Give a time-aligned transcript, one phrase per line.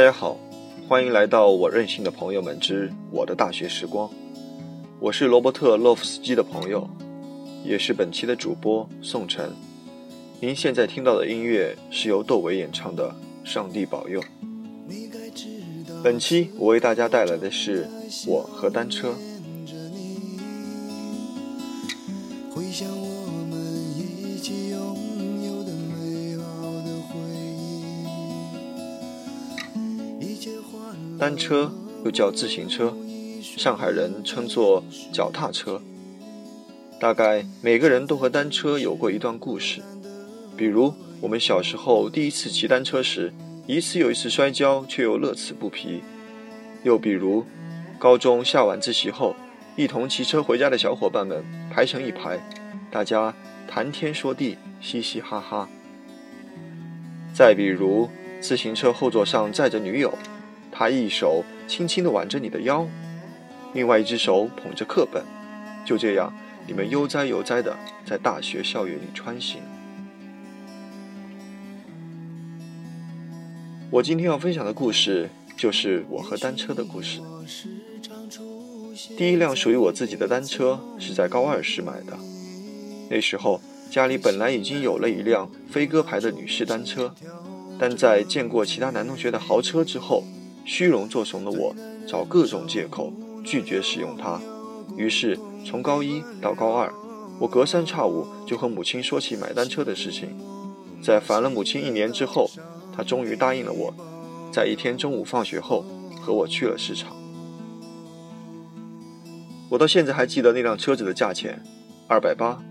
[0.00, 0.34] 大家好，
[0.88, 4.10] 欢迎来到我任性的朋友们之我的大学时光。
[4.98, 6.88] 我是罗伯特·洛夫斯基的朋友，
[7.62, 9.52] 也是本期的主播宋晨。
[10.40, 13.14] 您现在听到的音乐是由窦唯演唱的
[13.46, 14.22] 《上帝保佑》。
[16.02, 17.86] 本期我为大家带来的是
[18.26, 19.12] 我和单车。
[31.20, 31.70] 单车
[32.02, 32.96] 又叫自行车，
[33.42, 35.82] 上海人称作脚踏车。
[36.98, 39.82] 大概每个人都和单车有过一段故事，
[40.56, 43.34] 比如我们小时候第一次骑单车时，
[43.66, 46.00] 一次又一次摔跤，却又乐此不疲；
[46.84, 47.44] 又比如
[47.98, 49.36] 高中下晚自习后，
[49.76, 52.40] 一同骑车回家的小伙伴们排成一排，
[52.90, 53.34] 大家
[53.68, 55.68] 谈天说地，嘻嘻哈哈；
[57.34, 58.08] 再比如
[58.40, 60.16] 自行车后座上载着女友。
[60.80, 62.88] 他一手轻轻地挽着你的腰，
[63.74, 65.22] 另外一只手捧着课本，
[65.84, 66.32] 就这样，
[66.66, 69.60] 你们悠哉悠哉地在大学校园里穿行。
[73.90, 77.20] 我今天要分享的故事，就是我和单车的故事。
[79.18, 82.16] 第一辆属于我自己的单车是在高二时买的，
[83.10, 87.14] 那时候家里本来已经有了一辆飞鸽牌的女士单车，
[87.78, 90.24] 但在见过其他男同学的豪车之后。
[90.70, 91.74] 虚荣作怂的我，
[92.06, 93.12] 找各种借口
[93.44, 94.40] 拒绝使用它。
[94.96, 96.94] 于是，从高一到高二，
[97.40, 100.28] 我隔三差五就和母亲说起买单车的事情。
[101.02, 102.48] 在烦了母亲一年之后，
[102.96, 103.92] 她终于答应了我，
[104.52, 105.84] 在一天中午放学后
[106.22, 107.16] 和我去了市场。
[109.70, 111.60] 我到现在还记得那辆车子的价钱，
[112.06, 112.62] 二百八，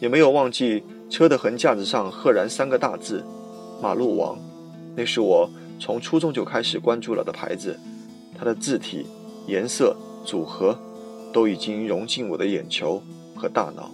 [0.00, 3.24] 也没有忘记车的横架子上赫然三个大字
[3.80, 4.38] “马路王”，
[4.94, 5.48] 那是我。
[5.82, 7.76] 从初中就开始关注了的牌子，
[8.38, 9.04] 它的字体、
[9.48, 10.78] 颜色、组合，
[11.32, 13.02] 都已经融进我的眼球
[13.34, 13.90] 和大脑。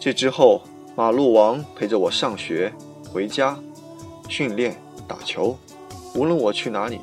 [0.00, 0.62] 这之后，
[0.96, 2.72] 马路王陪着我上学、
[3.08, 3.56] 回家、
[4.28, 4.74] 训练、
[5.06, 5.56] 打球，
[6.16, 6.98] 无论我去哪里，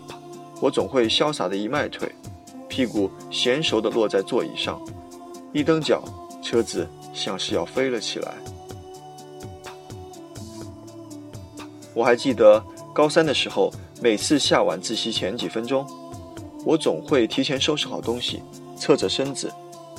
[0.59, 2.13] 我总会潇洒的一迈腿，
[2.67, 4.77] 屁股娴熟的落在座椅上，
[5.53, 6.03] 一蹬脚，
[6.43, 8.33] 车子像是要飞了起来。
[11.93, 12.63] 我还记得
[12.93, 13.71] 高三的时候，
[14.01, 15.85] 每次下晚自习前几分钟，
[16.65, 18.41] 我总会提前收拾好东西，
[18.77, 19.51] 侧着身子，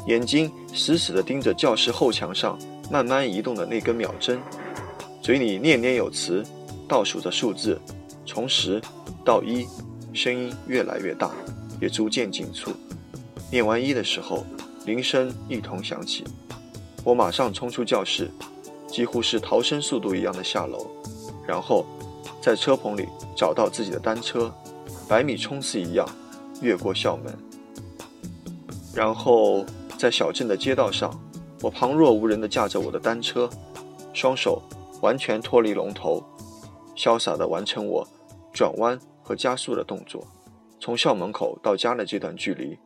[0.07, 2.59] 眼睛死死地盯着教室后墙上
[2.91, 4.41] 慢慢移动的那根秒针，
[5.21, 6.43] 嘴里念念有词，
[6.89, 7.79] 倒数着数字，
[8.25, 8.81] 从十
[9.25, 9.67] 到一，
[10.15, 11.31] 声音越来越大，
[11.81, 12.73] 也逐渐紧促。
[13.51, 14.47] 念完一的时候，
[14.87, 16.25] 铃声一同响起，
[17.05, 18.31] 我马上冲出教室，
[18.89, 20.91] 几乎是逃生速度一样的下楼。
[21.47, 21.85] 然后，
[22.41, 24.55] 在车棚里找到自己的单车，
[25.09, 26.09] 百米冲刺一样
[26.61, 27.37] 越过校门。
[28.95, 29.65] 然后
[29.99, 31.11] 在小镇的街道上，
[31.61, 33.51] 我旁若无人地驾着我的单车，
[34.13, 34.63] 双手
[35.01, 36.23] 完全脱离龙头，
[36.95, 38.07] 潇洒地完成我
[38.53, 40.27] 转弯和加速的动作。
[40.79, 42.79] 从校门口到家的这段距离，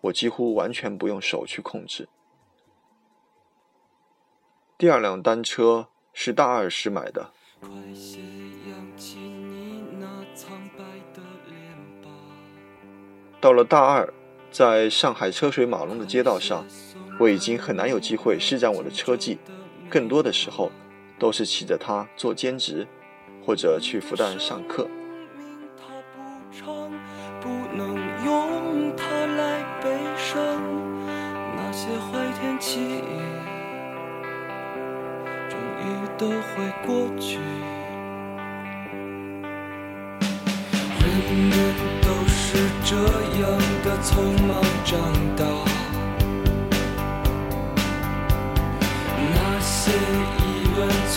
[0.00, 2.08] 我几乎完全不用手去控制。
[4.78, 7.30] 第二辆单车是大二时买的。
[7.66, 8.20] 快些
[8.68, 11.20] 扬起你那苍白的
[13.40, 14.12] 到了大二，
[14.50, 16.64] 在上海车水马龙的街道上，
[17.18, 19.38] 我已经很难有机会施展我的车技，
[19.90, 20.70] 更多的时候
[21.18, 22.86] 都是骑着它做兼职，
[23.44, 24.88] 或者去复旦上课。
[36.18, 36.34] 都会
[36.86, 37.38] 过去。
[40.98, 41.04] 人
[41.50, 41.56] 人
[42.00, 42.96] 都是这
[43.40, 43.44] 样
[43.84, 44.12] 的匆
[44.46, 44.50] 忙
[44.84, 44.98] 长
[45.36, 45.44] 大，
[49.34, 49.92] 那些
[50.38, 50.40] 疑
[50.78, 51.14] 问从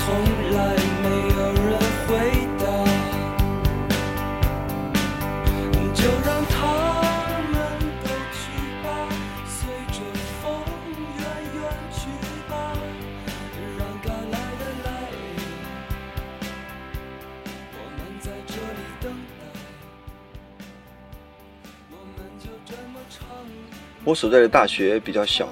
[24.03, 25.49] 我所在的大学比较小，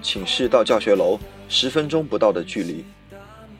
[0.00, 1.18] 寝室到教学楼
[1.48, 2.84] 十分钟不到的距离，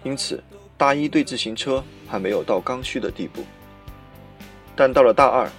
[0.04, 0.42] 因此
[0.76, 3.44] 大一对自行车还没有到刚需的地步。
[4.74, 5.50] 但到了大二，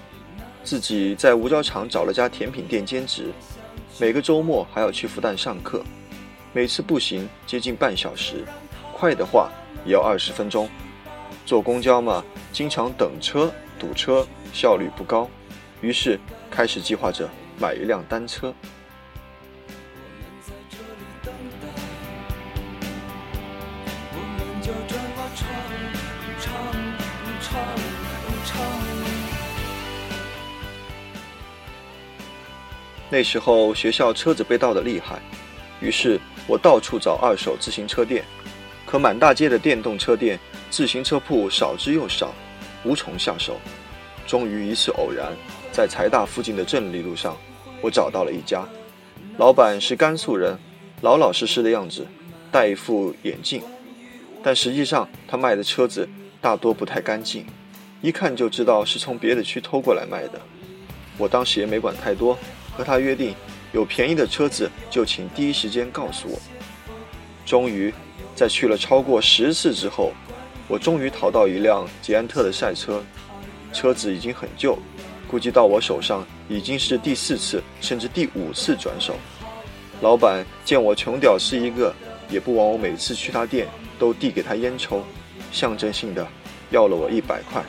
[0.64, 3.32] 自己在五角场找了家甜品店兼职，
[4.00, 5.84] 每个周末还要去复旦上课，
[6.52, 8.44] 每次步行接近半小时，
[8.94, 9.52] 快的话
[9.86, 10.70] 也要二十分钟。
[11.46, 12.24] 坐公交嘛，
[12.54, 15.30] 经常等车堵车，效率不高，
[15.82, 16.18] 于是
[16.50, 17.30] 开始计划着
[17.60, 18.54] 买一辆单车。
[33.10, 35.22] 那时候学校车子被盗的厉害，
[35.80, 38.26] 于是我到处找二手自行车店，
[38.88, 40.40] 可满大街的电动车店、
[40.72, 42.34] 自行车铺少之又少，
[42.84, 43.60] 无从下手。
[44.26, 45.32] 终于一次偶然，
[45.74, 47.36] 在财大附近的镇立路上，
[47.82, 48.64] 我找到了一家，
[49.40, 50.56] 老板是甘肃人，
[51.02, 52.06] 老老实实的样子，
[52.52, 53.64] 戴一副眼镜，
[54.44, 56.08] 但实际上他卖的车子
[56.40, 57.44] 大多不太干净，
[58.02, 60.40] 一看就知道是从别的区偷过来卖的。
[61.18, 62.38] 我当时也没管太多。
[62.76, 63.36] 和他约定，
[63.72, 66.40] 有便宜的车子就请第一时间告诉我。
[67.46, 67.92] 终于，
[68.36, 70.12] 在去了超过十次之后，
[70.68, 73.04] 我终于淘到一辆捷安特的赛车，
[73.72, 74.76] 车子已经很旧，
[75.34, 79.16] 估计到我手上已经是第四次甚至第五次转手。
[80.00, 81.92] 老板见我穷屌丝一个，
[82.30, 85.02] 也不枉我每次去他店都递给他烟抽，
[85.52, 86.28] 象征性的
[86.70, 87.64] 要了我一百块。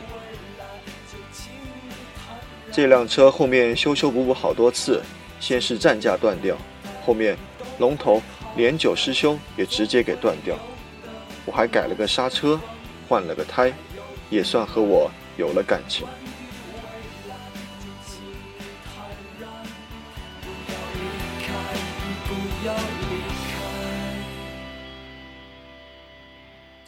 [2.70, 5.00] 这辆车后面修修补补好多次，
[5.40, 6.58] 先是站架断掉，
[7.02, 7.34] 后面
[7.78, 8.20] 龙头
[8.58, 10.54] 连久失修也直接给断掉。
[11.46, 12.60] 我还改了个刹车，
[13.08, 13.72] 换了个胎，
[14.28, 16.06] 也算和我有了感情。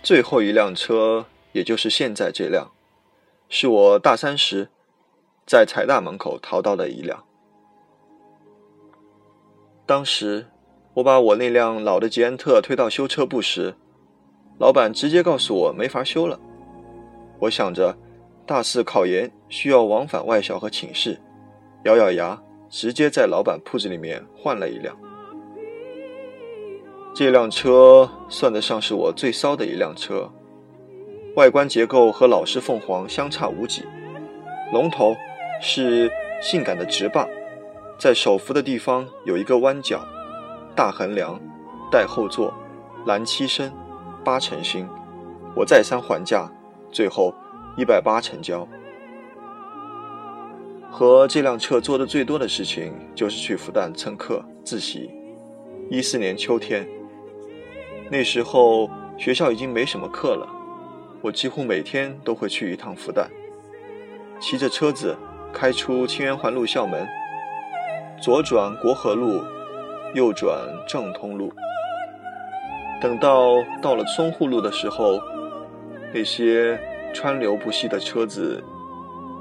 [0.07, 2.71] 最后一辆车，也就是现在这辆，
[3.49, 4.69] 是我大三时。
[5.45, 7.25] 在财大门口淘到的一辆。
[9.85, 10.47] 当时
[10.95, 13.75] 我把我那辆老的捷安特推到修车部时，
[14.61, 16.39] 老板直接告诉我没法修了。
[17.41, 17.99] 我想着
[18.47, 21.21] 大四考研需要往返外校和寝室，
[21.85, 24.97] 咬咬牙，直接在老板铺子里面换了一辆。
[27.19, 30.31] 这辆车算得上是我最骚的一辆车，
[31.35, 33.85] 外观结构和老式凤凰相差无几，
[34.71, 35.17] 龙头。
[35.59, 37.27] 是性感的直把，
[37.99, 40.07] 在手扶的地方有一个弯角，
[40.75, 41.41] 大横梁，
[41.91, 42.53] 带后座，
[43.07, 43.73] 蓝漆身，
[44.23, 44.87] 八成新。
[45.55, 46.53] 我再三还价，
[46.93, 47.35] 最后
[47.79, 48.69] 一百八成交。
[50.91, 55.11] 和这辆车做的最多的事情就是去复旦蹭课自习。
[55.89, 56.87] 一四年秋天，
[58.11, 60.49] 那时候学校已经没什么课了，
[61.23, 63.27] 我几乎每天都会去一趟复旦，
[64.41, 65.17] 骑着车子。
[65.53, 67.09] 开出清源环路校门，
[68.21, 69.43] 左转国和路，
[70.13, 70.55] 右转
[70.87, 71.51] 正通路。
[73.01, 75.19] 等到到了淞沪路的时候，
[76.13, 76.79] 那些
[77.15, 78.63] 川流不息的车子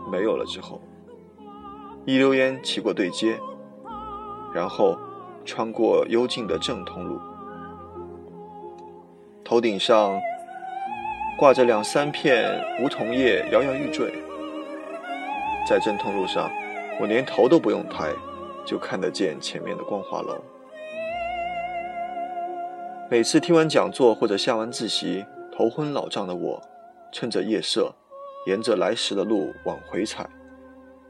[0.10, 0.82] 没有了之后，
[2.06, 3.38] 一溜烟骑过对街，
[4.54, 4.98] 然后
[5.44, 7.20] 穿过幽静的正通路，
[9.46, 10.20] 头顶上
[11.38, 14.12] 挂着两三片梧桐叶，摇摇欲坠。
[15.70, 16.50] 在正通路上，
[17.00, 18.12] 我连头都不用抬，
[18.66, 20.36] 就看得见前面的光华楼。
[23.08, 25.24] 每次听完讲座或者下完自习，
[25.56, 26.60] 头昏脑胀的我，
[27.12, 27.94] 趁着夜色，
[28.48, 30.28] 沿着来时的路往回踩，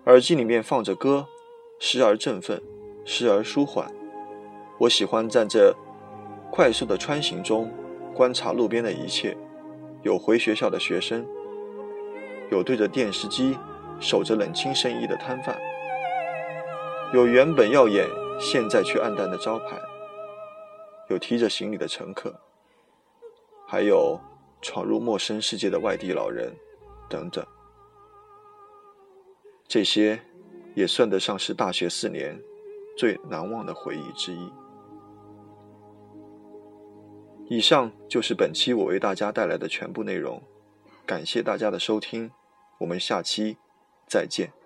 [0.07, 1.25] 耳机里面放着歌，
[1.79, 2.61] 时而振奋，
[3.05, 3.89] 时而舒缓。
[4.77, 5.73] 我喜欢在这
[6.51, 7.71] 快速的穿行中，
[8.15, 9.37] 观察路边的一切，
[10.01, 11.27] 有回学校的学生，
[12.49, 13.57] 有对着电视机。
[13.97, 15.57] 守着冷清生意的摊贩，
[17.13, 18.05] 有原本耀眼，
[18.41, 19.79] 现在却暗淡的招牌，
[21.07, 22.35] 有提着行李的乘客，
[23.65, 24.19] 还有
[24.61, 26.53] 闯入陌生世界的外地老人，
[27.07, 27.41] 等等。
[29.65, 30.19] 这些
[30.73, 32.37] 也算得上是大学四年
[32.97, 34.51] 最难忘的回忆之一。
[37.47, 40.41] 以上就是本期我为大家带来的全部内容，
[41.05, 42.31] 感谢大家的收听，
[42.79, 43.57] 我们下期。
[44.07, 44.64] 再见。